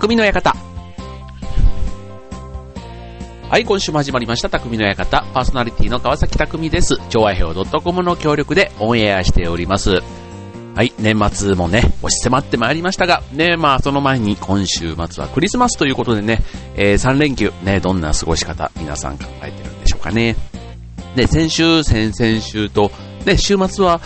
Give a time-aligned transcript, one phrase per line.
[0.00, 0.56] 匠の館。
[3.50, 5.26] はい、今週も始まりました、匠の館。
[5.34, 6.96] パーソナリティの川崎匠です。
[7.10, 10.00] 超愛表 .com の協力でオンエアしております。
[10.74, 16.38] はい、年末もね、押し迫ってまいりましたが、ね、まあその前に今週末はクリスマスということでね、
[16.76, 20.34] えー、3連休、ね、どんな過ごし方皆さん考えてるんでしょうかね。
[21.14, 22.90] で、先週、先々週と、
[23.26, 24.00] ね、週末は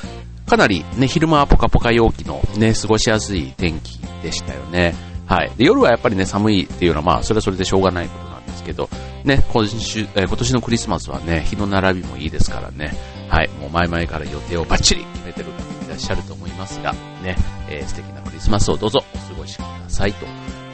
[0.49, 5.14] かなりね、昼間はポカポカ陽気のね、過ごしやすい天気でしたよね。
[5.27, 5.53] はい。
[5.57, 8.89] で、夜はやっぱりね、寒いっていうのはまあ、それはそれでしょうがないことなんですけど、
[9.25, 12.93] ね、今週、えー、今年のクリスマスはね、日の並びもいいですからね、
[13.29, 16.93] はい、もう前々から予定をバッチリ決めてる方もいらっしゃると思いますが、
[17.23, 17.37] ね、
[17.69, 20.27] えー、素敵なクリスマスをどうぞお過ごしくださいと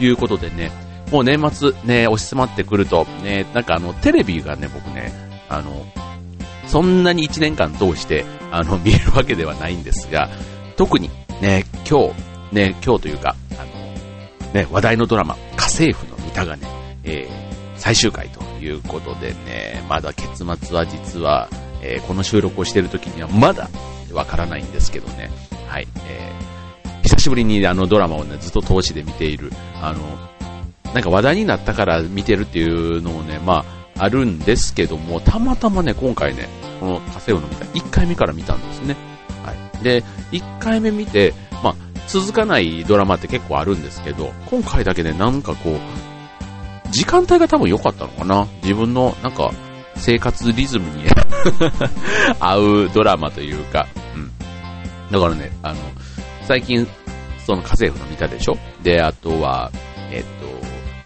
[0.03, 0.73] いうことでね、
[1.11, 5.13] もう年末ね、押し迫ってくると、ね、なんかあの、テレビがね、僕ね、
[5.49, 5.87] あの、
[6.67, 10.29] そんなに1年間通して、あの、見えるわけではないんですが、
[10.77, 13.80] 特にね、今日、ね、今日というか、あの、
[14.55, 16.67] ね、話題のドラマ、家政婦の三田がね、
[17.05, 21.49] えー、最終回ということでね、まだ結末は実は、
[21.83, 23.69] えー、この収録をしてる時にはまだ
[24.13, 25.31] わからないんですけどね、
[25.69, 30.31] はい、えー、久しぶりにあのドラマをね、ずっと通しで見ている、あの、
[30.93, 33.65] なんか話題になったから見てるっていうのもね、ま
[33.97, 36.49] あ、あるんですけども、たまたまね、今回ね、
[36.81, 38.97] この家政婦の見た、1回目から見たんですね。
[39.45, 39.85] はい。
[39.85, 41.35] で、1回目見て、
[42.11, 48.49] 続かないドラマって結構あるんですけど、今回だけね、なんかこう、時間帯が多分良かったのかな。
[48.63, 49.53] 自分の、なんか、
[49.95, 51.05] 生活リズムに
[52.41, 54.31] 合うドラマというか、うん。
[55.13, 55.77] だからね、あの、
[56.49, 56.87] 最近、
[57.47, 58.59] その家政婦の見たでしょ？
[58.83, 59.71] で、あとは、
[60.11, 60.29] えっ、と、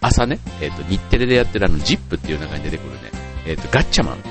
[0.01, 3.11] 朝ね、えっ、と、日テレでやってるあの、ジップっていう中に出てくるね、
[3.45, 4.23] えっ、と、ガッチャマンの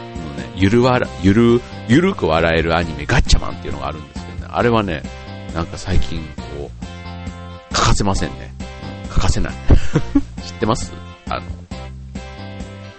[0.43, 5.03] ね、ゆるわら、ゆる、ゆるく笑えるアニメ、ガッチャマンっていうのがあるんですけどね、あれはね、
[5.55, 6.21] なんか最近、
[6.59, 8.53] こう、欠かせませんね。
[9.09, 9.55] 欠かせない。
[10.45, 10.93] 知ってます？
[11.29, 11.43] あの、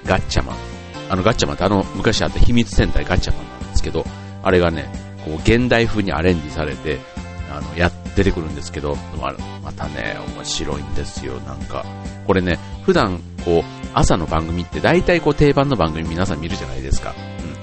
[0.06, 0.56] ガッチャマン。
[1.10, 4.06] あのガッチャマンってあの昔あった秘密戦隊ガッチャマンなんですけど、
[4.42, 4.90] あれがね、
[5.26, 7.00] こう現代風にアレンジされて、
[7.52, 8.98] あの、や、出てくるんですけど、
[9.64, 11.86] またね、面白いんですよ、なんか。
[12.26, 17.14] これね、普段、こう、朝の番組って大体こう定番の番組皆さん見るじゃないですか。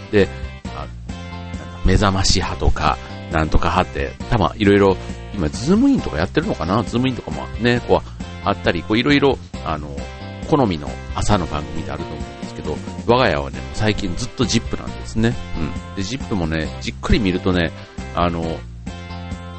[0.03, 0.11] うん。
[0.11, 0.29] で、
[0.77, 0.87] あ
[1.85, 2.97] 目覚まし派とか、
[3.33, 4.97] なんとか派って、多分いろいろ、
[5.35, 6.83] 今、ズームインとかやってるのかな？
[6.85, 9.89] ズームインとかもね、こう、あったり、こう、いろいろ、あの、
[10.49, 12.77] 好みの朝の番組であると思うんですけど、
[13.07, 15.35] 我が家はね、最近ずっと ZIP なんですね。
[15.59, 15.97] うん。
[15.97, 17.73] で、 ZIP もね、じっくり見るとね、
[18.15, 18.59] あの、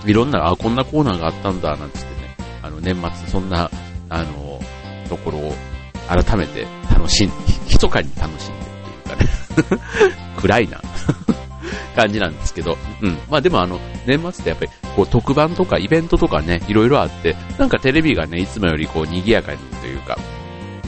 [0.05, 3.71] いろんな、あ、こんなコーナーがあったんだ、なんつってね、あの、年末そんな、
[4.09, 4.59] あの、
[5.09, 5.55] ところを
[6.07, 7.31] 改めて楽しん、
[7.67, 8.65] 密かに楽しんで
[9.15, 9.25] る
[9.57, 9.81] というかね、
[10.37, 10.81] 暗いな
[11.93, 13.17] 感じなんですけど、うん。
[13.29, 20.17] まあでもあの、年末ってやっぱり、こう特番とかイベントとかね、いろいろあって、なんかテレビがね、いつもよりこう賑やかにというか、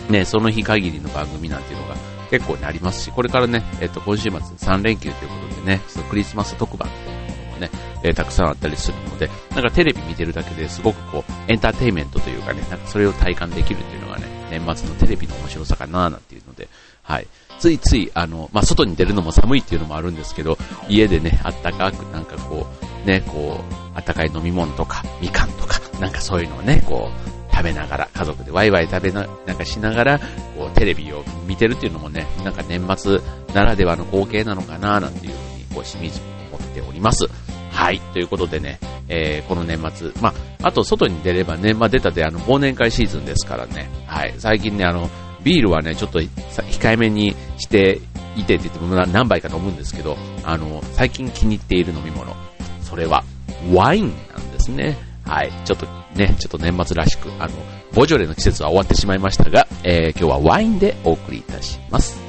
[0.09, 1.95] ね、その日限りの番組なんていうのが
[2.29, 7.69] 結構ね、ありますし、これからね、えっと、今週末3連休ということでね、そのクリスマス特番っていうものもね、
[8.03, 16.67] えー、たくさんあったりするので、なんかテレビ見てるだけですごくこう、エンターテイメントというかね、なんかそれを体感できるっていうのがね、年末のテレビの面白さかなーなんていうので、
[17.01, 17.27] はい。
[17.65, 20.55] ついつい、あの、まあ、外に出るのも寒いっていうのもあるんですけど、
[20.87, 22.67] 家でね、あったかく、なんかこ
[23.03, 30.19] う、ね、こう、あったかい飲み物とか、みかんとか、なんかそういうのをね、こう、食べながら、家族でワイワイ食べな、なんかしながら、
[30.55, 33.19] こう、テレビを見てるっていうのもね、なんか年末
[33.55, 36.25] ならではの光景なのかな、なんていうふうに、こう、しみじみ
[36.55, 37.25] 思っております。
[37.71, 37.99] はい。
[38.13, 38.77] ということでね、
[39.09, 44.35] えー、この年末、まあ、あと外に出ればね、まあ、出たであの、忘年会シーズンですからね、はい。
[44.37, 45.09] 最近ね、あの、
[45.45, 48.01] ビールはね、ちょっと控えめにして
[48.35, 52.35] いてって言っても何杯か飲むんですけど、あの、最近気に入っている飲み物、
[52.81, 53.23] それは
[53.72, 54.97] ワインなんですね。
[55.23, 55.51] はい。
[55.63, 55.85] ちょっと
[56.16, 57.53] ね、ちょっと年末らしく、あの、
[57.94, 62.24] ボジョレの季節は終わってしまいましたが、えー、今日はワインでお送りいたします。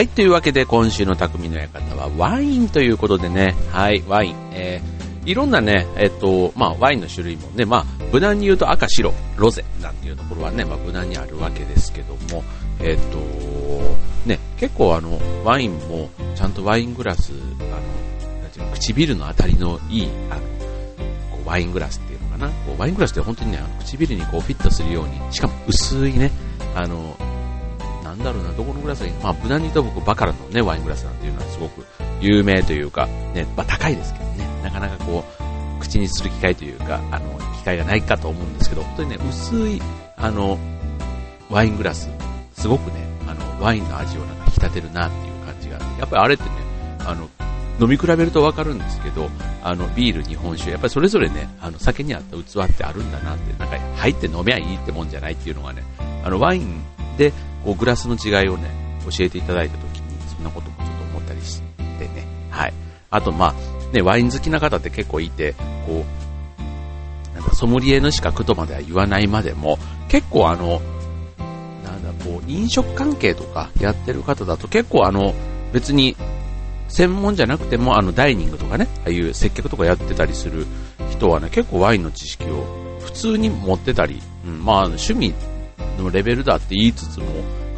[0.00, 4.34] はい、というわけで今週の匠の館はワインということでね、はい、ワイン。
[4.50, 12.42] えー、いろんなね、えっ、と、まあ、ワインの種類もね、まあ、無難に言うと赤、白、ロゼなんていうところはね、まあ、無難にあるわけですけども、
[12.80, 13.18] えっ、と、
[14.26, 20.40] ね、結構あの、ワインも、ちゃんとワイングラス、あの、なんていうの、唇の当たりのいい、あの、
[21.30, 26.32] こうワイングラスっていうのかな、こうワイングラスって本当にね、あの唇にこうフィットするように、しかも薄いね、
[26.74, 27.18] あの、
[28.10, 29.12] なんだろうな、どこのグラスがいい？
[29.14, 31.86] まあ、無難に言うと僕、バカラのね、ワイングラスなんていうのはすごく
[32.20, 35.24] 有名というか、ね、まあ、高いですけどね、なかなかこ
[35.78, 39.80] う、口にする機会というか、あの、機会がないかと思うんですけど、本当にね、薄い、
[40.16, 40.58] あの、
[41.48, 42.10] ワイングラス、
[42.54, 46.50] すごくね、あの、ワインの味をなんか引き立てるなっていう感じが、やっぱりあれってね、
[47.00, 47.28] あの、
[47.80, 49.30] 飲み比べるとわかるんですけど、
[49.62, 55.82] あの、ビール、日本酒、やっぱりそれぞれね、あの、酒に合った器ってあるんだなって、なんか入って飲めばいいってもんじゃないっていうのがね、
[56.22, 56.82] あの、ワイン
[57.16, 57.32] で、
[57.64, 58.70] こう、グラスの違いをね、
[59.04, 61.62] 教えていただいた時に、そんなこともちょっと思ったりし
[61.98, 62.72] てね、はい。
[63.10, 65.54] あと、まあ、ね、ワイン好きな方って結構いて、
[65.86, 69.78] こう、なんかソムリエの資格とまでは言わないまでも、
[70.08, 70.80] 結構あの、
[71.84, 75.34] なんだ、こう、飲食関係とかやってる方だと結構あの、
[75.72, 76.16] 別に
[76.88, 80.66] 専門じゃなくても、あの、ダイニングとかね、ああいう接客とかやってたりする
[81.10, 85.34] 人はね、結構ワインの知識を普通に持ってたり、うん、まあ、趣味
[86.00, 87.26] のレベルだって言いつつも、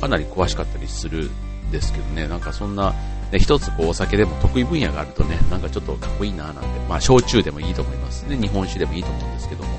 [0.01, 1.31] かなり詳しかったりする
[1.69, 2.93] んですけどね、なんかそんな、
[3.31, 9.71] ね、一つこうお酒でも得意分野があるとね、なんかちょっとかっこいいななんて、まあ、焼酎でもいいと思いますね、日本酒でもいいと思うんですけども、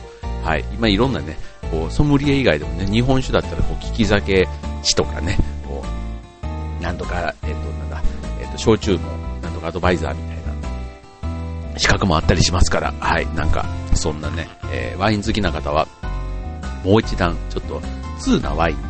[0.43, 1.37] はい、今いろんなね、
[1.71, 4.47] こう、ソムリエ以外でもね、日本酒だったらこう、利き酒
[4.81, 5.37] 地とかね、
[5.67, 5.83] こ
[6.79, 8.03] う、なんとか、えっ、と、なんだ、
[8.41, 9.23] えっ、と、焼酎の
[9.65, 10.43] アドバイザーみたいな
[11.79, 15.87] 資格もあったりしますから、はい、なんか、そんなね、えー、ワイン好きな方は、
[16.83, 17.81] もう一段、ちょっと、
[18.23, 18.77] 通なワイン。
[18.77, 18.83] に、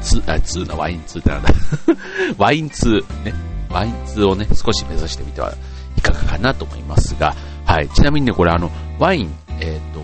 [0.00, 1.48] 通、あ、通なワイン通ってなんだ。
[2.38, 3.34] ワイン通、ね、
[3.68, 5.52] ワイン通をね、少し目指してみては
[5.96, 7.34] いかがかなと思いますが、
[7.64, 8.70] はい、ちなみにね、これあの、
[9.00, 10.00] ワイン、えっ、ー、と、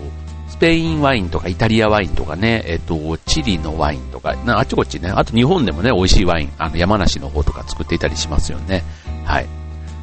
[0.49, 8.83] スペインワインとかイタリアワインとかね、えっ、ー、と、チリのワインとか、あちこちね、あと日本でもね、美味しいワイン、あの、山梨の方とか作っていたりしますよね。
[9.23, 9.47] はい。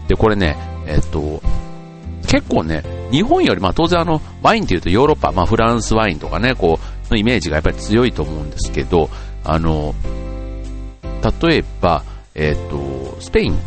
[0.09, 0.57] で、これね、
[0.87, 1.43] えっと、
[2.27, 9.11] 結構ね、日本より、まあ当然あの、ワインっていうとヨーロッパ、まあフランスワインとかね、こう、のイメージがやっぱり強いと思うんですけど、
[9.45, 9.95] あの、
[11.41, 12.03] 例えば、
[12.35, 13.59] えっと、スペイン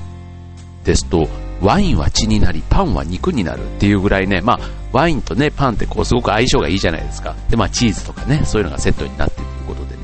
[0.84, 1.28] ですと、
[1.62, 4.60] ワインは血になり、パンは肉になるっていうぐらいね、まあ、
[4.92, 7.36] ワインとね、パンってこう、すごく相性がいいじゃないですか。
[7.50, 10.02] で、まあ、チーズとかね、そういうのがセットになっているということでね。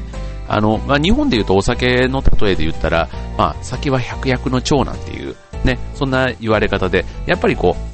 [0.48, 3.08] あの、まあ、日本で言うとお酒の例えで言ったら、
[3.38, 7.94] まあ、酒は百薬の長なんていう、ね、そんな言われ方で、やっぱりこう、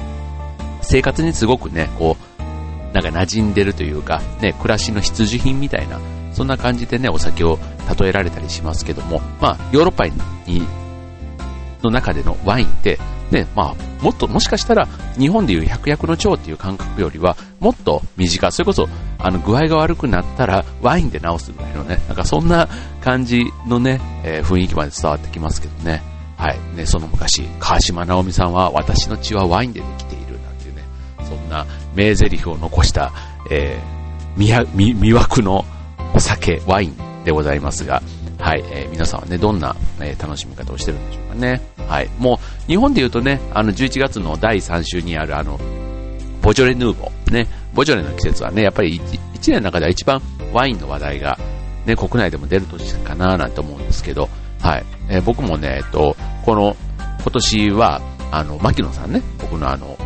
[0.82, 2.29] 生活にすごくね、こう、
[2.94, 6.00] なんか馴染んでるというか、ね、暮らしの必需品みたいな、
[6.34, 7.60] そんな感じでね、お酒を
[8.00, 10.14] 例えられたりしますけども、まあ、ヨーロッパに、
[11.84, 13.00] の中でのワインって、
[13.32, 14.88] ね、まあ、もっと、もしかしたら、
[15.18, 22.68] 日本でいう百薬の長っていう感覚よりは、もっと短、それこそ、あの、具合が悪くなったら、ワインで治すぐらいのね、なんかそんな
[23.02, 26.02] 感じのね、えー、雰囲気まで伝わってきますけどね。
[26.38, 26.60] はい。
[26.76, 30.84] ね、その昔、川島直美さんは私の血はワインでできているなんていうね、
[31.28, 31.66] そんな
[31.96, 33.12] 名台詞を残した、
[33.50, 35.66] えー、魅魅惑の
[36.14, 38.02] お酒、ワインでございますが、
[38.40, 41.62] はい、えー、皆さんはね、どんな、えー、楽しみ方をしてるんでしょうかね。
[41.88, 42.10] はい。
[42.18, 45.60] もう、日本で言うとね、あの、11月の第3週にある、あの、
[46.42, 50.22] ボジョレ・ヌーボー、ね、ボジョレの季節はね、やっぱり 1, 1年の中では一番
[50.54, 51.38] ワインの話題が、
[51.86, 54.30] ね、国内でも出る年かななんて思うんですけど、
[54.62, 54.86] はい。
[55.10, 56.16] えー、僕もね、えっと、
[56.46, 56.76] この、
[57.22, 58.02] 今年は、
[58.32, 59.98] あの、牧野さんね、僕のあの、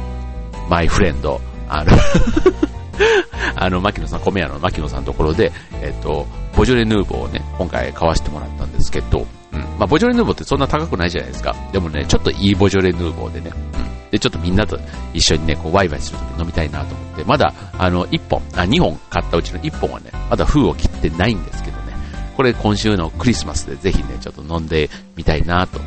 [0.70, 1.92] マイフレンド、あの
[3.56, 5.52] あの、牧野さん、米屋の牧野さんのところで、
[5.82, 9.60] えっと、ボジョレ・ヌーボーをね、今回買わせてもらったんですけど、うん。
[9.78, 11.56] まあ、ボジョレ・ヌーボーってそんな高くないじゃないですか。
[11.72, 14.12] でもね、ちょっといいボジョレ・ヌーボーでね、うん。
[14.12, 14.80] で、ちょっとみんなと
[15.14, 21.94] 一緒にね、こう、ワイワイするとき飲みたいなと思って、まだ、あの、1本、あ、2本買ったうちの1本はね、まだ封を切ってないんですけどね、
[22.36, 25.80] これ今週のクリスマスでぜひね、ちょっと飲んでみたいなと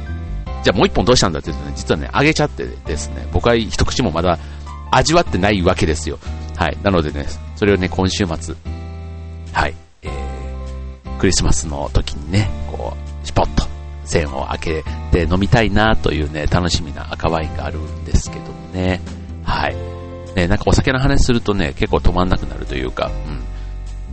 [0.66, 4.36] じゃあもう一本どうしたんだって言うとね、実はね、あげちゃってですね、僕は一口もまだ
[4.90, 6.18] 味わってないわけですよ。
[6.56, 6.78] はい。
[6.82, 7.26] なのでね、
[7.56, 8.54] それをね、今週末、
[9.52, 13.64] はい、えー、クリスマスの時にね、こう、シポッと
[14.04, 19.00] 線を開けて飲みたいなというね、楽しみな赤ワインがあるんですけどもね。
[19.44, 19.76] はい。
[20.34, 23.34] ね、なんかお酒の話するとね、結構止まんなくなるというか、うん。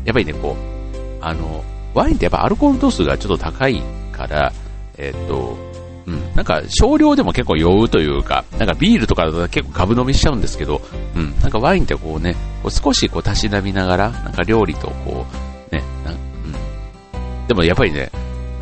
[0.06, 1.64] やっぱりね、こう、あの、
[1.94, 4.52] ワインってやっぱアルコール度数がちょっと高いから、
[4.98, 5.58] えっ、と、
[6.06, 6.36] うん。
[6.36, 10.82] なんか少量でも結構酔うというか、なんかビールとかだと結構株飲みしちゃうんですけど、
[11.16, 11.34] うん。
[11.40, 15.26] なんかワインってこうね、こう少しこうたしなみながら、なんか料理とこ
[15.72, 17.48] う、ね、なうん。
[17.48, 18.12] でもやっぱりね、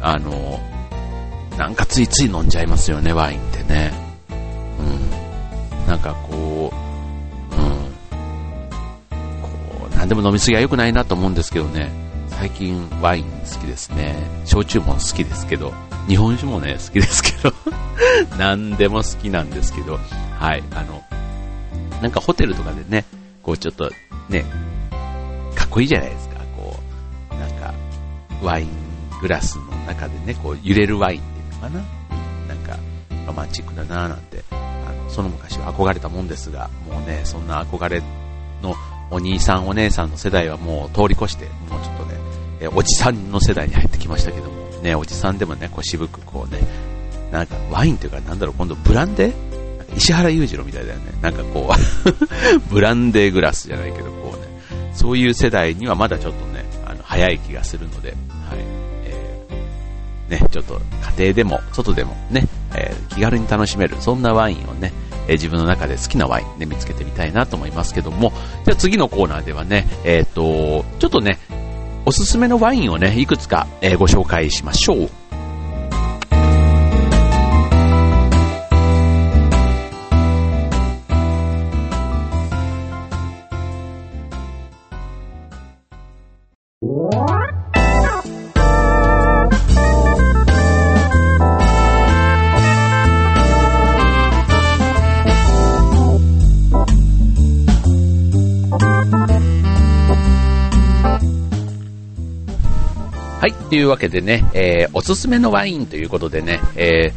[0.01, 0.59] あの、
[1.57, 3.91] なんかついつい飲んじゃいますよね、ワインってね。
[4.79, 5.87] うん。
[5.87, 6.71] なんかこ
[7.51, 7.71] う、うん。
[9.41, 9.49] こ
[9.91, 11.91] う、なんでも飲みすぎは良くないなと思うんですけどね。
[12.29, 14.15] 最近ワイン好きですね。
[14.45, 15.73] 焼酎も好きですけど、
[16.07, 17.53] 日本酒もね、好きですけど。
[18.37, 19.99] 何でも好きなんですけど、
[20.39, 21.03] はい、あの、
[22.01, 23.05] なんかホテルとかでね、
[23.43, 23.89] こうちょっと
[24.29, 24.45] ね、
[25.55, 26.79] かっこいいじゃないですか、こ
[27.31, 27.73] う、なんか、
[28.41, 28.69] ワイン
[29.21, 31.81] グラスの中でね、こう揺れるワインっていうのかな。
[32.47, 32.77] なんか、
[33.27, 38.01] ロマンチックだなぁなんて、あの、その昔は憧れたもんですが、もうね、そんな憧れ
[38.61, 38.75] の
[39.11, 42.15] お兄さんお姉さんの世代はもう通り越して、もうちょっとね、
[42.61, 46.61] えおじさんの世代に入ってきましたけども、ね、おじさんでもね、こう渋くこうね、
[47.31, 49.51] なんかワインというかなんだろう、今度ブランデー？
[49.95, 51.11] 石原裕次郎みたいだよね。
[51.21, 58.17] なんかこう ブランデーグラスじゃないけど、こうね、そういう世代にはまだちょっとね、あの、早い気がするので、はい。
[59.05, 60.79] えー、ね、ちょっと
[61.17, 64.93] 家庭でも、外でもね、えー、気軽に楽しめる、そんなワインをね、
[65.27, 68.31] えー、自分の中で好きなワインね、見つけてみたいなと思いますけども、
[68.65, 71.37] じゃあ次のコーナーではね、えっ、と、ちょっとね、
[72.11, 75.20] おすすめのワインをね、いくつか、えご紹介しましょう。
[103.41, 103.53] はい。
[103.53, 107.11] というわけでね、えー、おすすめのワインということでね、え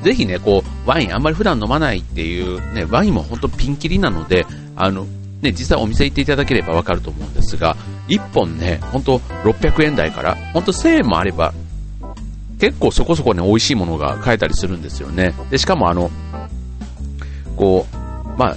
[0.00, 4.46] ー、ぜひね、こう、ワインあんまり普段飲まないっていうね、ワインも本当ピンキリなので、
[4.76, 5.08] あの、
[5.42, 11.52] ね、実際お店行っていただければわかると思うんですが、1本ね、ほんと600円台から、ほんと1000円もあれば、
[12.60, 15.34] 結構そこそこね、美味しいものが買えたりするんですよね。
[15.50, 16.12] で、しかもあの、
[17.56, 18.56] こう、まあ、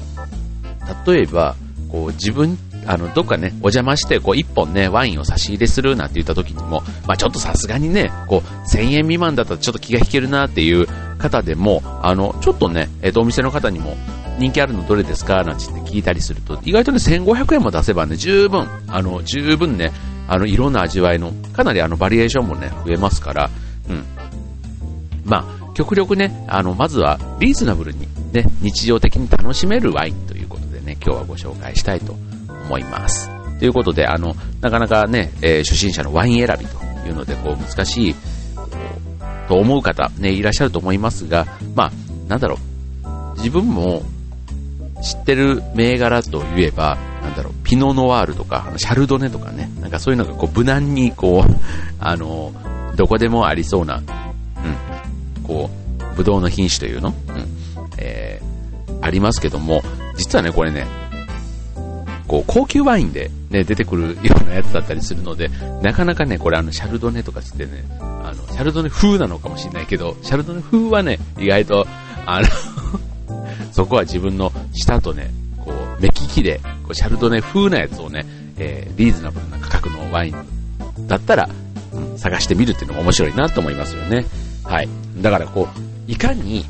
[1.11, 1.55] 例えば、
[1.91, 2.55] こう自分
[2.89, 10.87] あの、どっかね、お邪魔して、こう、一本ね、ワインを差し入れするなんて言った時にも、まあちょっとさすがにね、こう、1000円未満だったらちょっと気が引けるなっていう
[11.19, 13.95] 方でも、あの、ちょっとね、えっ、と、お店の方にも、
[14.39, 19.91] 人気あるのどれですかなんて聞いたりすると、意外とね、1500円も出せばね、十分、あの、十分ね、
[20.27, 23.51] あの、いろんな味わいの、かなりあの、バリエーションもね、増えますから、
[23.87, 24.03] うん。
[25.25, 32.17] まあ、極力ね、あの、まずは、リーズナブルに、ね、日常的に楽しめるワインということでね、今日はご紹介したいと
[32.69, 33.29] 思います。
[33.59, 38.15] ということで、あの、なかなかね、えー、初心者のワイン選びというので、こう、難しい、
[39.49, 41.91] と思う方、ね、いらっしゃると思いますが、まあ、
[42.29, 42.57] なんだろ
[43.03, 44.03] う、自分も
[45.01, 51.51] 知ってる銘柄といえば、なんだろう、ピノノワールとか、シャルドネとかね、なんかそういうのがこう無難にこう、
[51.99, 52.53] あの、
[52.95, 54.03] どこでもありそうな、うん、
[55.43, 55.69] こ
[56.13, 57.47] う、ブドウの品種というの、うん、
[57.97, 59.81] えー、ありますけども、
[60.15, 60.85] 実はね、これね、
[62.29, 65.49] こう、高級ワインでね、出てくるようなやつだったりするので、
[65.81, 71.87] なかなかね、これあの、シャルドネとかしてね、あの、シャルドネ風なのかもしれないけど、シャルドネ風はね、意外と、
[72.27, 72.47] あの
[73.73, 78.23] そこは自分の舌とね、こう、目利きで、こうシャルドネ風なやつをね、
[78.57, 81.49] えー、リーズナブルな価格のワインだったら、
[81.93, 84.25] うん、探してみるっていうのも面白いなと思いますよね。
[84.63, 84.89] はい。
[85.19, 86.65] だからこう、いかに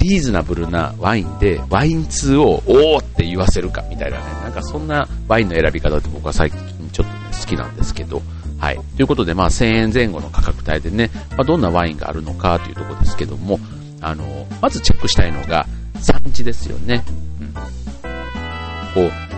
[0.00, 8.22] リーズナブルなワインで、ワイン2をおーって言わせるかみたいなね、なんかそんなワインの選び方って僕は最近ちょっとね、好きなんですけど、
[8.58, 8.80] はい。
[8.96, 13.58] ということで、まあ1000円前後の価格帯でね、まあ、どんなワインがあるのかというとこですけども、
[14.00, 15.66] あの、まずチェックしたいのが、
[16.00, 17.04] 産地ですよね。
[17.40, 17.52] うん。
[17.52, 17.60] こ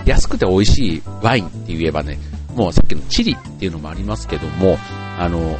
[0.07, 2.19] う、安くて美味しいワインって言えばね、
[2.55, 4.79] もうさっきのチリっていうのもありますけども、
[5.19, 5.59] あの、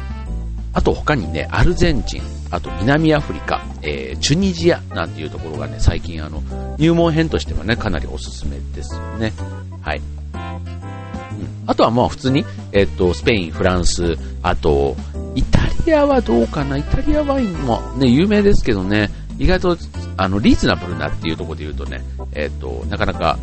[0.73, 2.21] あと他にね、アルゼンチン、
[2.53, 6.43] あと南アフリカ、えー、チュニジアなんていうところがね、最近あの、
[6.77, 9.33] 入門編としてはね、かなりおすすめですよね。
[9.81, 9.97] はい。
[9.97, 10.01] う
[10.37, 14.95] ん、あとはまあ普通に、えっ、と、スペイン、フランス、あと、
[15.33, 16.77] イタリアはどうかな？
[16.77, 19.77] イタリアワインもね、有名ですけどね、意外と、
[20.17, 23.39] あの、リーズナブルなっていうところで言うとね、えっ、と、なかなか、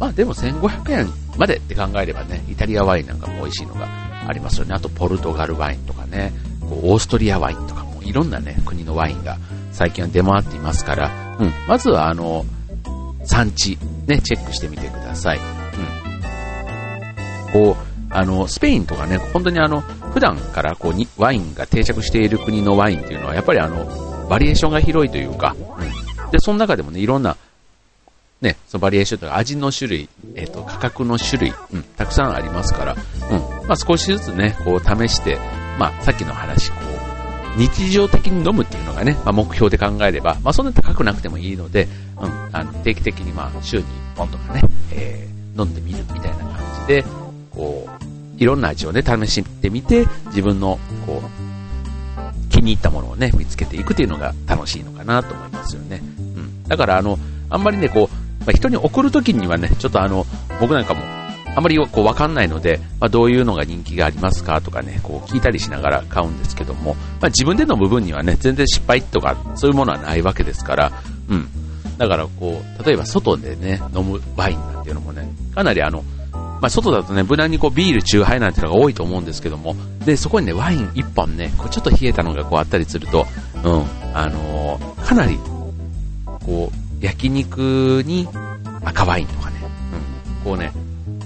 [0.00, 3.86] まあでも1500円までって考えればね、イタリアワインなんかも美味しいのが
[4.26, 4.74] ありますよね。
[4.74, 6.32] あとポルトガルワインとかね、
[6.70, 7.75] オーストリアワインとか
[8.08, 9.38] いろんなね、国のワインが
[9.72, 12.44] 最近は出回っていますから、うん、まずはあの、
[13.24, 15.38] 産地、ね、チェックしてみてください。
[15.38, 15.40] う
[17.50, 17.52] ん。
[17.52, 25.56] こう、あの、スペインとかね、本当にあの、普段からこうに、ワインが定着している国のワインっていうのは、やっぱりあの、バリエーションが広いというか、
[26.24, 26.30] うん。
[26.30, 27.36] で、その中でもね、いろんな
[28.40, 35.38] ね、そのバリエーションとか味の種類、えっ、ー、と、価格の種類、うん、たくさんありますから、うん、まあ少しずつね、こう試して、
[35.78, 36.95] まあさっきの話、こう、
[37.56, 41.88] 日常的に飲むっていうのがね、まあ目標で考えれば、まあそんな高くなくてもいいので、
[42.20, 43.86] うん、あの、定期的にまあ週に1
[44.16, 47.04] 本とかね、えー、飲んでみるみたいな感じで、
[47.50, 56.00] こう、いろんな味をね、試してみて、自分の、こう、気に入ったものをね、見つけていくっていうのが楽しいのかなと思いますよね。
[56.18, 56.62] うん。
[56.64, 60.26] だからあの、あんまりね、こう、まあ、人に送るときにはね、ちょっとあの、
[60.60, 61.02] 僕なんかも、
[61.56, 70.92] あまりこうわかんないので、まあ、どういうのが人気がありますかとかね、こう聞いたりしながら買うんですけども、まあ、自分での部分にはね、全然失敗とかそういうものはないわけですから、
[71.30, 71.48] うん。
[71.96, 76.04] だからこう、例えば外でね、飲むワインなんていうのもね、かなりあの、
[76.60, 83.26] まあ、外だとね、無難にこうビール、チューハイなんていうのが多いと思うんですけども、で、そこにね、ワイン1本ね、こうちょっと冷えたのがこうあったりすると、
[83.64, 85.38] うん、あのー、かなり、
[86.44, 88.28] こう、焼肉に
[88.84, 89.56] 赤ワインとかね、
[90.36, 90.70] うん、こうね、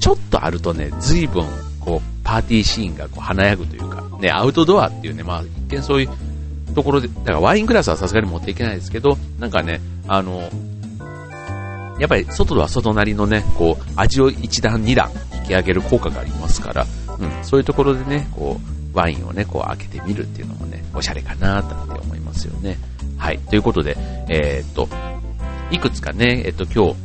[0.00, 1.46] ちょっとあるとね、随分、
[1.78, 10.48] こう、パーティーシーンがこう華やぐというか、ね、アウトドアっていうね、まあ、一見そういうところで、だからワイングラスはさすがに持っていけないですけど、なんかね、あの、
[11.98, 15.10] やっぱり外は外なりのね、こう、味を一段二段
[15.42, 16.86] 引き上げる効果がありますから、
[17.18, 22.78] うん、そういうところでね、こう、ワインをね、こう開けてみるっていうのもね、おしゃれかなと思いますよね。
[23.18, 23.38] はい。
[23.38, 23.96] ということで、
[24.28, 24.88] えー、っと、
[25.70, 26.96] いくつかね、えっと、今日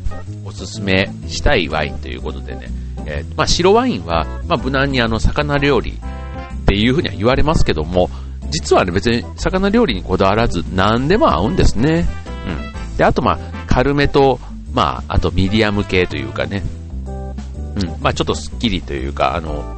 [0.45, 2.69] おすすめしたいワインということでね、
[3.05, 8.09] えー、まあ、白ワインは、まあ、無難にあの、魚料理っていうふうには言われますけども、
[8.49, 12.07] 実はね、別に魚料理にこだわらず、何でも合うんですね。
[12.47, 12.97] うん。
[12.97, 14.39] で、あとまあ、軽めと
[14.75, 16.61] まあ、あとミディアム系というかね、
[17.07, 19.77] うん、まあちょっとスッキリというか、あの、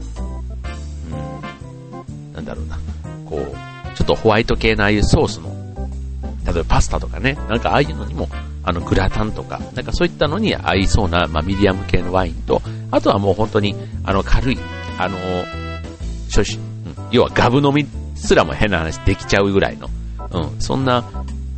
[1.11, 2.79] うん、なんだろうな、
[3.29, 5.55] こう、ちょっとホワイト系のああいうソースの、
[6.45, 8.27] 例えばパスタとかね、なんかああいうのにも、
[8.67, 14.59] あの、グラタンとか、なんかそういったのに合いそうな、まあミディアム系のワインと、あとはもう本当に、あの、軽い、
[14.99, 15.17] あの、
[16.29, 19.87] 初心、うん、要はガブ飲みすらも変な話できちゃうぐらいの、
[20.31, 21.01] うん、そんな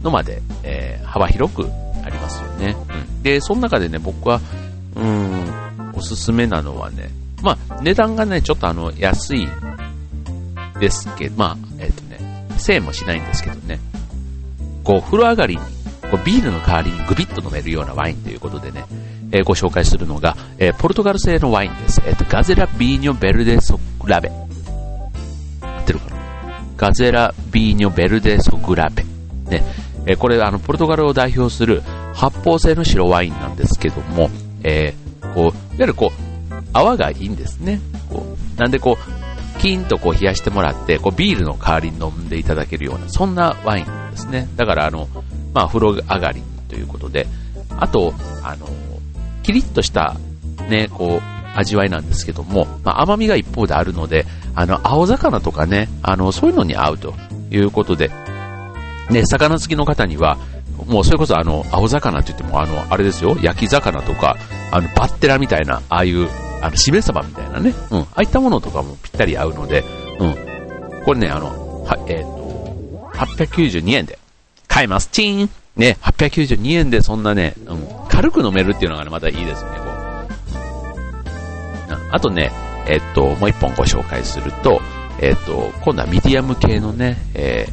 [0.03, 1.65] のまで、えー、幅広く
[2.05, 2.75] ありますよね。
[3.15, 3.23] うん。
[3.23, 4.39] で、その中でね、僕は、
[4.95, 7.09] うん、おすすめなのはね、
[7.41, 9.49] まあ、値段がね、ちょっとあの、安い
[10.79, 13.79] ですけど、まあ、えっ、ー、とね、1000円もしないんですけどね、
[14.83, 15.61] こう、風呂上がりに、
[16.17, 18.85] ビールの代わりにグビッと飲めるようなワインということでね、
[19.31, 22.01] えー、ご紹介するのが、えー、ポルトガル製のワインです。
[22.05, 24.29] えっ、と、ガゼラビーニョベルデソグラベ。
[24.29, 26.15] 合ってるかな？
[26.77, 29.03] ガゼラビーニョベルデソグラベ。
[29.49, 29.63] ね、
[30.05, 31.81] え、これあのポルトガルを代表する
[32.13, 34.29] 発泡性の白ワインなんですけども、
[34.63, 34.93] え、
[35.33, 37.79] こういわゆるこう泡がいいんですね。
[38.09, 38.25] こ
[38.57, 44.47] うなんでこうキーンとこう冷やしてもらって、こうビールの代わりに飲んでいただけるような、そんなワインですね。
[44.55, 45.07] だからあの、
[45.53, 47.27] まあ風呂上がりということで、
[47.77, 48.67] あと、あの、
[49.43, 50.15] キリッとした
[50.69, 57.15] ね、こう、味わいなんですけども、まあ、甘みが一方であるので、あの、青魚とかね、あの、そういうのに合うと
[57.51, 58.11] いうことで、
[59.09, 60.37] ね、魚好きの方には、
[60.87, 64.37] もうそれこそあの、青魚って言っても、あの、あれですよ、焼き魚とか、
[64.71, 66.27] あの、バッテラみたいな、ああいう、
[66.61, 69.83] あの、しめ鯖みたいなね、うん、ああいったものとかもぴったり合うので、
[70.19, 70.35] うん、
[71.03, 74.19] これね、あの、は、えっ、ー、と、892円で
[74.79, 75.09] 買えます。
[75.11, 79.89] チーンね、892円でそんなね、うん、軽く飲めるっていうのがね、またいいですよね、こう。
[82.11, 82.51] あとね、
[82.87, 84.81] えっ、と、もう一本ご紹介すると、
[85.19, 87.67] えっ、と、今度はミディアム系のね、え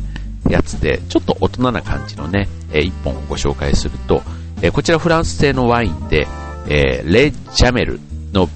[0.47, 4.23] ー、やつで、ちょっと大人な感じのね、えー、一本ご紹介すると、
[4.61, 6.27] えー、こちらフランス製のワインで、
[6.69, 8.01] えー、レ・ジャメル
[8.33, 8.49] の、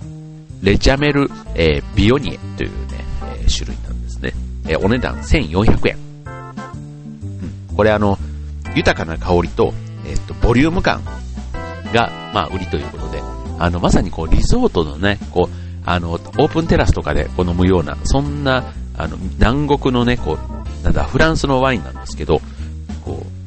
[0.61, 3.05] レ・ジャメル、えー、ビオニエというね、
[3.41, 4.33] えー、種類なんですね。
[4.67, 5.97] えー、お値段1400円。
[7.71, 8.19] うん、これあの、
[8.74, 9.72] 豊かな香りと、
[10.06, 11.02] えっ、と、ボリューム感
[11.92, 13.20] が、まあ、売りということで、
[13.59, 15.54] あの、まさにこう、リゾートのね、こう、
[15.85, 22.40] あの、オープンテラスとかでこう飲むような、そんな、あの、南国のね、こう、なんだ、フランスのワインなんですけど、
[23.04, 23.40] こう、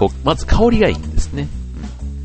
[0.00, 1.46] こうまず香りがいいんですね。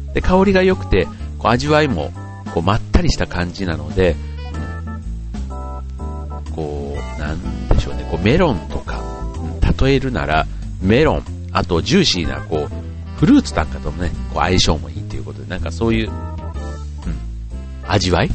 [0.08, 1.06] うん、で香りが良くて、
[1.38, 2.12] こう味わいも
[2.54, 4.16] こうまったりした感じなので、
[6.56, 9.04] こう、なんでしょうね、こうメロンとか、
[9.82, 10.48] 例えるなら、
[10.82, 11.24] メロン、
[11.58, 16.16] あとジューシーな、こう、フルーツなんかともね、こう相性もいいということで、なんかそういう、うん、
[17.88, 18.30] 味わい？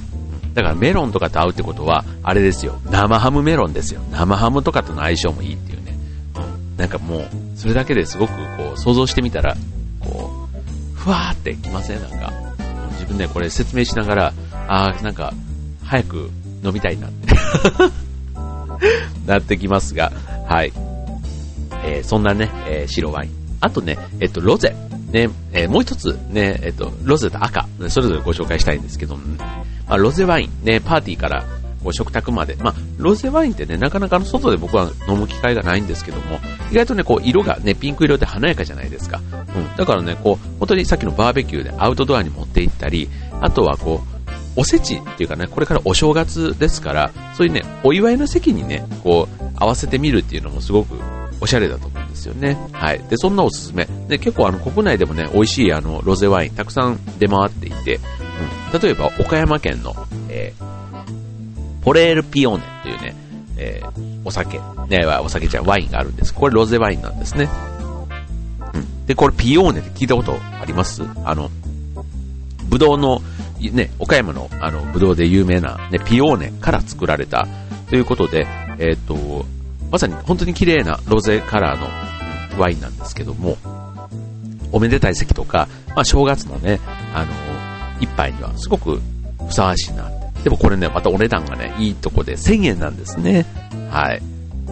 [0.55, 2.81] だからメロンとかと合うってことは、あれですよ。
[2.91, 4.01] 生ハムメロンですよ。
[4.11, 5.95] 生ハムとかとの相性もいいっていうね。
[6.37, 6.41] う
[6.75, 6.77] ん。
[6.79, 9.55] なんかもう、それだけですごくこう、想像してみたら、
[10.01, 10.49] こ
[10.95, 12.01] う、ふわーってきません？
[12.03, 12.33] なんか。
[12.93, 14.33] 自分ね、これ説明しながら、
[14.67, 15.33] あー、なんか、
[15.85, 16.31] 早く
[16.65, 17.35] 飲みたいなって
[19.27, 20.11] なってきますが、
[20.49, 20.73] はい。
[21.85, 23.31] えー、そんなね、えー、白ワイン。
[23.61, 24.75] あとね、えっと、ロゼ。
[25.11, 29.23] ね、えー、もう一つね、えっと、ロゼと赤、それぞれご紹介したいんですけど、ま
[29.89, 31.45] あ、ロゼワイン、ね、パーティーから
[31.83, 36.39] こう食卓まで、まあ、ロゼワインってね、なかなかの外で僕は飲む機会がないんですけども、
[36.71, 39.21] 意外とね、こう、色がね、ピンク色で華やかじゃないですか。
[39.57, 39.77] うん。
[39.77, 43.09] だからね、こう、本当にさっきのバーベキューでアウトドアに持って行ったり、
[43.41, 50.99] あとはこう、おせちっていうかね、これからお正月ですから、そういうね、お祝いの席にね、こう、合わせてみるっていうのもすごく
[51.41, 52.59] おしゃれだと思うんですよね。
[52.73, 52.99] はい。
[53.09, 53.87] で、そんなおすすめ。
[54.09, 58.01] で、結構あの、国内でもね、美味しいあの、ロゼワインたくさん出回っていて、
[58.73, 58.81] うん。
[58.81, 59.95] 例えば岡山県の、
[60.29, 63.15] えー、ポレールピオーネというね、
[63.57, 66.35] えー、お酒、ね、お酒じゃワインがあるんです。
[66.35, 67.49] これロゼワインなんですね。
[68.75, 69.07] うん。
[69.07, 71.03] で、これピオーネって聞いたことあります？
[71.25, 71.51] あの、
[72.69, 73.21] ぶどうの、
[73.61, 77.49] ね、岡山のあの、ぶどうで有名な、ね、ピオーネから作られた
[77.89, 78.47] ということで、
[78.79, 79.45] えっ、ー、と、
[79.91, 81.87] まさに本当に綺麗なロゼカラーの、
[82.59, 83.57] ワインなんですけども、
[84.73, 86.81] おめでたい席とか、まあ、正月のね、
[87.15, 87.31] あの、
[88.01, 89.01] 一杯にはすごく
[89.49, 90.11] ふさわしいな。
[90.45, 93.47] でもこれね、またお値段がね、いいとこで1000円なんですね。
[93.91, 94.23] はい。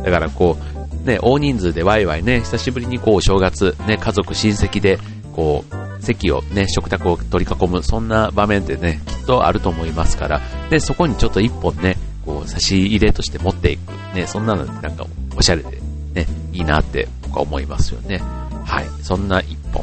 [0.04, 0.56] だからこ
[1.04, 4.98] う、ね、大人数でワイワイね、久しぶりにこう、正月、ね、家族、親戚で、
[5.34, 11.96] こう、席をね、食卓を取り囲む、そんな場面でね、きっとあると思いますから、で、そこにちょっと一本ね、
[12.28, 13.90] こう、差し入れとして持っていく。
[14.14, 15.80] ね、そんなのなんかおしゃれで
[16.12, 18.18] ね、いいなって僕は思いますよね。
[18.66, 18.86] はい。
[19.02, 19.82] そんな一本。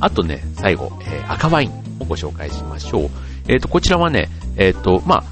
[0.00, 3.10] あとね、最後、えー、赤ワインをご紹介しましょう。
[3.46, 5.24] えっ、ー、と、こちらはね、えっ、ー、と、まあ、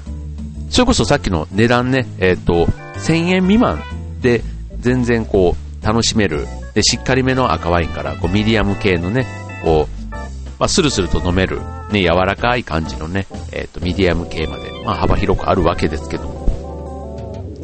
[0.69, 3.81] それこそさっきの値段ね、えっ、と、1000円未満
[4.21, 4.41] で
[4.79, 9.25] 全然こう、楽しめる、で、しっかりめの赤ワインから、こう、ミディアム系のね、
[9.63, 10.11] こう、
[10.59, 11.59] まあ、スルスルと飲める、
[11.91, 16.36] ね、柔らかい感じのね、えっ、と、ミディアム系まで、まあ、幅広くあるわけですけども。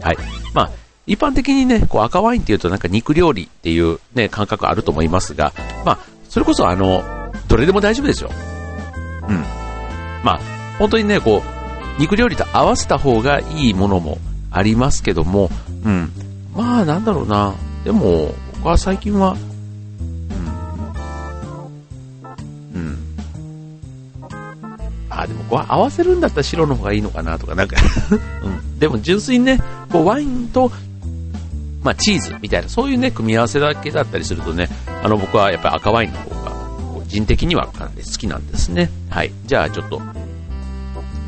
[0.03, 0.17] はい。
[0.53, 0.71] まあ、
[1.07, 5.53] 一般的にね、こう赤ワインっていうとなんか肉料理っていうね、感覚あると思いますが、
[5.85, 7.03] まあ、それこそあの、
[7.47, 8.29] どれでも大丈夫ですよ。
[9.27, 9.35] うん。
[10.23, 10.39] まあ、
[10.77, 11.41] 本当にね、こ
[11.97, 14.17] う、肉料理と合わせた方がいいものも
[14.51, 15.49] ありますけども、
[15.83, 16.11] うん。
[16.55, 17.53] まあ、なんだろうな。
[17.83, 19.37] でも、僕は最近は、
[25.21, 27.78] あ、でもこう合わせるんだったら白の方がいいのかなとか、なんか
[28.43, 28.80] うん。
[28.80, 30.71] でも純粋にね、こうワインと、
[31.84, 34.69] まあチーズみたいな、そういうね、組み合わせだけだったりするとね、
[35.04, 36.54] あの僕はやっぱり赤ワインの方が、
[37.08, 38.89] 個人的にはかなり好きなんですね。
[39.10, 39.32] はい。
[39.45, 40.02] じゃあちょっと、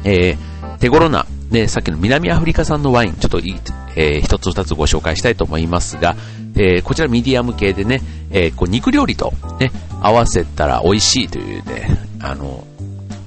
[0.04, 3.56] えー、手頃な、ね、さっきの南アフリカ産のワイン、ちょっといい、
[3.96, 6.16] えー、一つ二つご紹介したいと思いますが、
[6.56, 9.72] えー、こちらミディアム系でね、えー、こう肉料理とね、
[10.02, 12.66] 合わせたら美味しいというね、あの、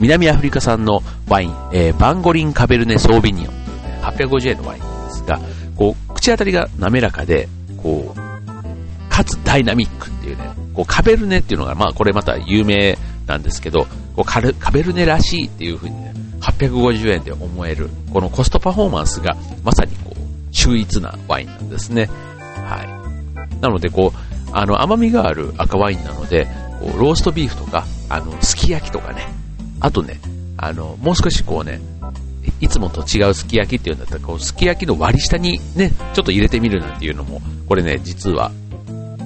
[0.01, 3.55] 南アフリカ産のワイン、えー、パンゴリンカベルネソービニオン、
[4.03, 5.41] 850円のワインなんですが、
[5.77, 7.49] こう、口当たりが滑らかで、
[7.83, 22.09] こう、かつダイナミックっていうね、こう、カベルネっていうのが、まあ、これまた有名なんですけど、こうカルカベルネらしいっていう風にね、850円で思える、このコストパフォーマンスが、まさにこう、秀逸なワインなんですね。
[22.65, 23.61] はい。
[23.61, 26.47] なので、こう、あの、甘みがある赤ワインなので、
[26.81, 29.27] こうローストビーフとか、あの、すき焼きとかね、
[29.81, 30.21] あとね、
[30.57, 31.81] あの、もう少しこうね、
[32.61, 38.51] いつもと違うすき焼きっていうんだったら、こう、すき焼きの割り下にね、ちょっと入れてみるなんていうのも、これね、実は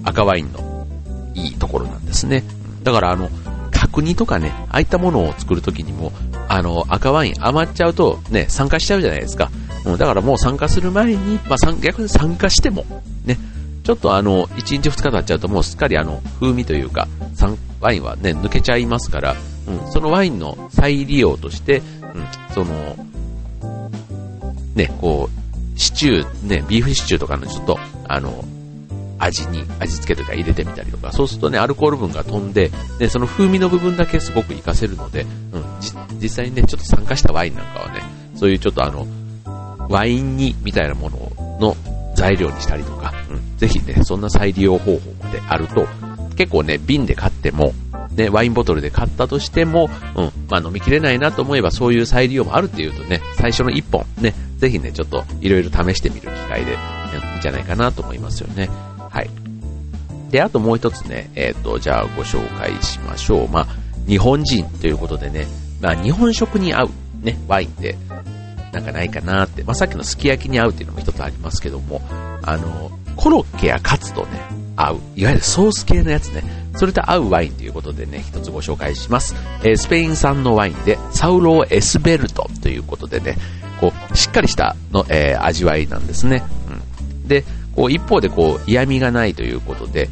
[0.04, 0.86] 赤ワインの
[1.34, 2.44] いいところなんですね。
[2.82, 3.30] だからあの、
[3.70, 6.12] 角煮とかね、ああいったものを作るときにも、
[6.48, 9.50] あの、赤ワイン余っちゃうとね、酸化しちゃうじゃないですか。
[9.84, 12.84] うん、だからもう酸化する前に、まあ、逆に酸化しても、
[13.24, 13.38] ね、
[13.82, 17.08] ちょっとあの、1日2日経っちゃうともうすっかりあの、風味というか、
[17.80, 22.96] ワインはね、抜けちゃいますから、うん、そのワインの再利用として、うん、その、
[24.74, 28.44] ね、こう、シチュー、ね、ビーフシチューとかのちょっと、あの、
[29.18, 35.22] 味に、味付けとか入れてみたりとか、そうするとね、アルコール分が飛んで、で、その風味の部分だけすごく活かせるので、
[35.52, 35.64] うん、
[36.20, 38.02] 実際にね、ちょっと酸化したワインなんかはね、
[38.34, 39.06] そういうちょっとあの、
[39.88, 41.76] ワイン煮みたいなものの
[42.16, 45.86] 材料にしたりとか、うん、ぜひね、そんな再利用方法であると、
[46.36, 47.72] 結構ね、瓶で買っても、
[48.16, 56.78] ね、ワインボトルで買ったとしても、うん、まあ飲みきれないなと思えばそういう再利用もあるっていうとね、最初の1本ね、ぜひね、ちょっといろいろ試してみる機会で、ね、
[57.32, 58.68] いいんじゃないかなと思いますよね。
[59.10, 59.30] はい。
[60.30, 63.48] で、あともう一つね、えっ、ー、と、じゃあご紹介しましょう。
[63.48, 63.66] まあ、
[64.06, 65.46] 日本人ということでね、
[65.80, 66.90] まあ日本食に合う、
[67.22, 67.96] ね、ワインで、
[68.72, 72.00] なんかないかなって、まあさっきのすき焼きに合うっていうのも一つありますけども、
[72.42, 74.40] あの、コロッケやカツとね、
[74.76, 76.42] 合う、いわゆるソース系のやつね、
[76.76, 79.34] それと合うワインということでね、一つご紹介します。
[79.62, 83.36] えー、スペイン産のワインで、サウローエスベルトということでね、
[83.80, 86.42] こう、しっかりしたの、えー、味わいなんですね。
[86.70, 90.08] うん、で、こう、一方でこう、嫌味がないということで、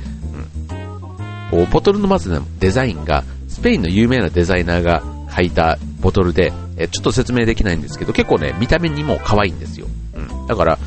[0.70, 5.02] うん、こう、ボトルのまず、ね、デザインが、スペインの有名なデザイナーが
[5.34, 9.86] 書いたボトルで、えー、ちょっと説明できないんですけど、結構ね、見た目にも可愛いんですよ。
[10.14, 10.78] うん、だから、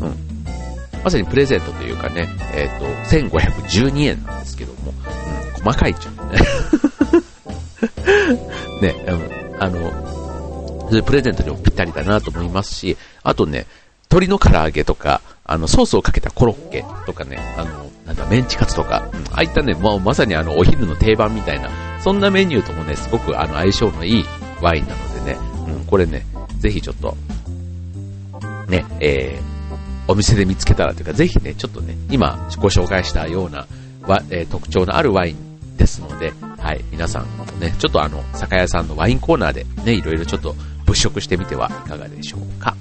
[0.00, 0.32] うん、
[1.04, 2.86] まさにプレゼントというかね、えっ、ー、と、
[3.28, 4.92] 1512円なんですけども、
[5.64, 6.14] 細かいちゃう
[8.82, 8.94] ね。
[9.06, 13.66] うん、あの、プレゼントにもぴったりだなと思いますし、あとね、
[14.10, 21.70] 鶏の唐揚げとか、あの、ソースをかけたコロッケとかね、あの、なんだ、メンチカツとか、うん、ああいったね、もうまさにあの、お昼の定番みたいな、
[22.00, 24.24] そんなメニューともね、すごくあの、相性のいい
[24.60, 26.26] ワインなのでねうん、これね、
[26.58, 27.16] ぜひちょっと、
[28.68, 33.66] ね、えー、お店で見つけたらというか、ぜひね、ちょっとね、今ご紹介したような、
[34.30, 35.51] えー、特徴のあるワイン
[35.82, 40.54] ですので、はい、皆さんもね、ちょっとあの、酒屋さんのワインコーナーでね、いろいろちょっと
[40.86, 42.76] 物色してみてはいかがでしょうか。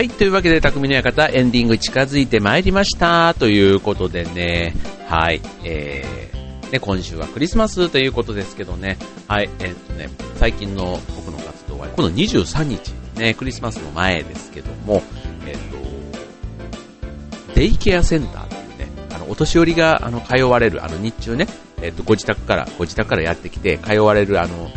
[0.00, 0.08] はい。
[0.08, 3.34] というわけで、匠の館、エンディング近づいてまいりました。
[3.34, 4.74] ということでね、
[5.06, 5.42] はい。
[5.62, 8.96] えー、ね、今週はクリスマスということですけどね、
[9.28, 9.50] はい。
[9.58, 15.02] えー、っとね、最近の僕の活動は、この23日、ね、クリスマスの前ですけども、
[15.46, 15.60] えー、っ
[17.46, 21.46] と、デイケアセンターというね、あの、お年寄りが、あの、通われる、あの、日中ね、
[21.82, 24.70] えっと、ご自宅から、ご自宅からやってきて、通われる、あの、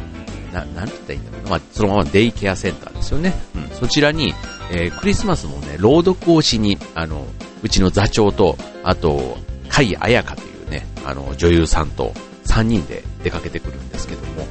[0.51, 3.33] な、なんて言ったらいいんだろうな、まあ、そのままデイケアセンターですよね。
[3.55, 4.33] うん、そちらに、
[4.73, 7.25] えー、クリスマスもね、朗読をしに、あの、
[7.61, 9.37] うちの座長と、あと、
[9.69, 12.11] 甲斐彩香というね、あの、女優さんと
[12.45, 14.43] 3人で出かけてくるんですけども、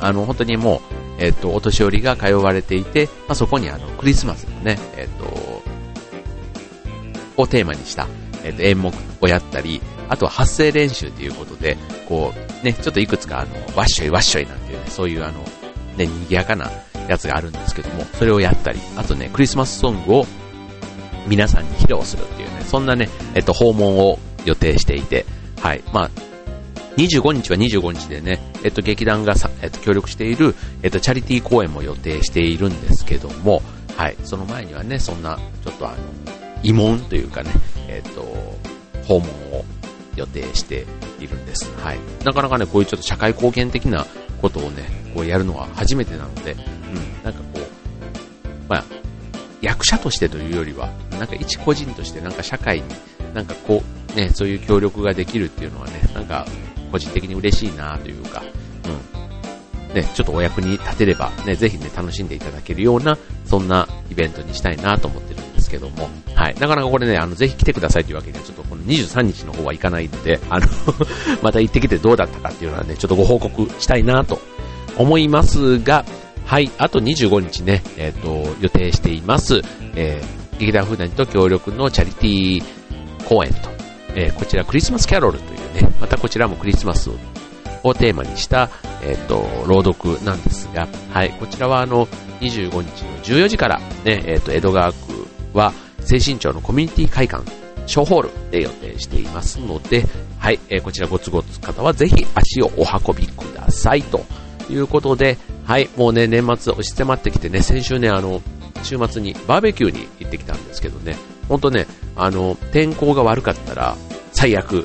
[0.00, 0.82] うん、あの、本当にも
[1.18, 5.62] う、えっ、ー、と、お年寄りが通われていて、まあ、そこにあの、クリスマスのね、えっ、ー、と、
[7.36, 8.08] をテーマにした、
[8.44, 15.40] えっ、と、演目をやったり、あとは発声練習ということで、こう、ね、ちょっといくつかあの、わっしょいわっしょいなんていうね、そういうあの、
[15.96, 16.68] ね、賑やかな
[17.08, 20.26] やつがあるんですけども、それをやったり、あとね、クリスマスソングを
[21.26, 25.24] 皆さんに披露するっていうね、そんなね、えっと、訪問を予定していて、
[25.60, 26.10] はい、まあ、
[26.96, 33.62] 25日は25日でね、えっと、劇団がさ、えっと、協力している、えっと、チャリティー公演も予定しているんですけども、
[33.96, 35.96] はい、その前にはね、そんな、ちょっとあの、
[36.62, 37.50] 慰問というかね、
[37.88, 38.22] えっと、
[39.06, 39.64] 訪問を
[40.16, 40.86] 予定して
[41.18, 41.70] いるんです。
[41.78, 41.98] はい。
[42.24, 44.06] なかなかね、こういうちょっと社会貢献的な
[44.40, 46.56] ことをね、こうやるのは初めてなので、
[46.92, 47.66] うん、なんかこう、
[48.68, 48.84] まあ、
[49.60, 52.84] 役者としてというよりは、なんか一個人としてなんか社会に、
[53.34, 53.82] なんかこ
[54.14, 56.46] う、ね、そういう協力ができるっていうのはね、なんか
[56.90, 58.42] 個人的に嬉しいなというか、
[58.84, 59.94] うん。
[59.94, 66.54] ね、ちょっとお役に立てれば、ね、ぜひね、楽しんでいただけるような、そんなイベントにしたいなと思ってるんですけども、はい。
[66.54, 70.66] なかなかこれね、あの、ぜひ来てくださいというわけでは、ちょっとこの23日の方は行かないので、 あの
[71.42, 74.40] また行ってきてどうだったかっていうのはね、ちょっとご報告したいなと
[74.96, 76.04] 思いますが、
[76.52, 79.62] はい、あと25日ね、えっ、ー、と、予定しています、
[79.96, 83.70] えー、劇団風団と協力のチャリティー公演と、
[84.14, 87.08] えー、こちらクリスマスキャロルというね、またこちらもクリスマス
[87.82, 88.68] をテーマにした、
[89.02, 92.04] えっ、ー、と、朗読なんですが、はい、こちらはあの、
[92.42, 92.84] 25日の
[93.44, 97.50] 14時からね、えっ、と、江戸川区は、精神庁のコミュニティ会館、
[97.86, 100.04] 小ホールで予定していますので、
[100.38, 104.26] はい、えー、こちらご都合つ方はぜひ足をお運びくださいと
[104.68, 105.38] いうことで、
[105.72, 108.42] はい、もうね、年末押し迫ってきてね、先週ね、あの、
[108.82, 111.16] 週末にバーベキューに行ってきたんですけどね、
[111.48, 113.96] ほんとね、あの、天候が悪かったら
[114.32, 114.82] 最悪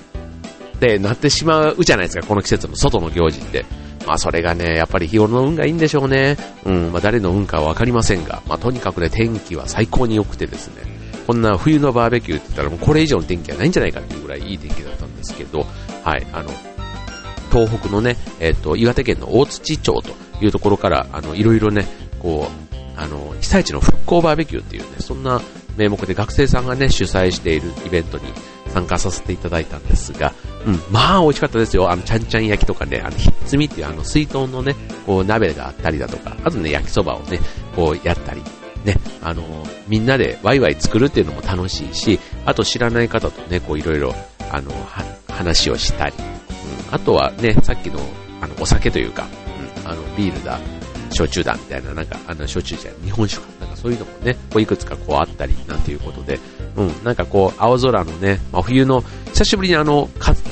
[0.76, 3.66] ってなってしまうじゃないですか、この季節の外の行事って。
[4.06, 6.38] まあそれがね、やっぱり日頃の運がいいんでしょうね。
[6.64, 10.84] うん、まあ誰の運かはわかりませんが、まあとにかくね、天気は最高に良くてですね、
[11.28, 15.66] こんな冬のバーベキューって言ったらもうこれ以上の天気はないんじゃないかっていうぐらいいい天気だったんですけど、
[16.06, 16.50] はい、あの、
[17.52, 21.86] 東北のね、えっ、と、岩手県の大槌町というところから、あの、いろいろね、
[22.20, 25.42] こう、あの、被災地の復興バーベキューっていうね、そんな
[25.78, 28.24] 名目で学生さんがね、主催しているイベントに
[28.70, 30.34] 参加させていただいたんですが、
[30.66, 31.90] うん、まあ美味しかったですよ。
[31.92, 37.40] あの、ちゃんちゃん焼きとかね、あの、ひっつみっていうあの、水筒のね、こう、鍋があったりだとか、あとね、焼きそばをね、
[37.76, 38.42] こう、やったり、
[38.84, 39.44] ね、あの、
[39.88, 44.16] みんなでワイワイ作るっていうのも楽しいし、あと知らない方とね、こう、いろいろ、
[44.52, 44.72] あの、
[45.30, 46.14] 話をしたり、
[46.92, 48.00] あとはね、さっきの、
[48.42, 49.28] あの、お酒というか、
[49.90, 50.60] あの、ビールだ、
[51.12, 56.40] 焼酎だ、みたいな、なんか、あの、焼酎じゃ日本酒か、なんかそういうのもね、こういくつかこうあったり、なんていうことで、
[56.76, 60.10] うん、なんかこう、青空のね、まあ、冬の、久しぶりにあの、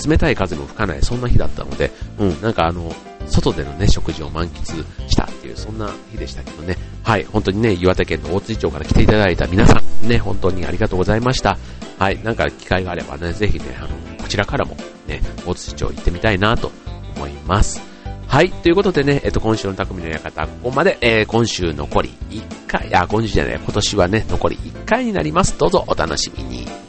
[0.08, 2.94] 冷たい風も吹かない、そんな日だったので、うん、なんかあの、
[3.28, 6.78] 外でのね、食事を満喫したっていう、そんな日でしたけどね。
[7.04, 11.58] はい、本当にね、岩手県の大津町から来ていただいた皆さん、ね、本当にありがとうございました。
[11.98, 13.90] はい、なんか機会があればね、ぜひね、あの、
[14.22, 14.76] こちらからも
[15.08, 16.72] ね、大津町行ってみたいなと
[17.16, 17.95] 思います。
[18.36, 18.52] はい。
[18.52, 25.58] ということでね、えっと、今週の匠の館、ここまで、えー、今週残り1回、あ、今週じゃない、今年はね、残り1回になります。
[25.58, 26.85] どうぞお楽しみに。